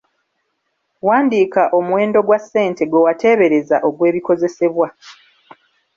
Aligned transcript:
Wandiika 1.07 1.63
omuwendo 1.77 2.19
gwa 2.27 2.37
ssente 2.43 2.83
gwe 2.87 3.03
wateebereza 3.05 3.77
ogw’ebikozesebwa. 3.87 4.87